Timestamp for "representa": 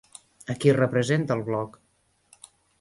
0.77-1.37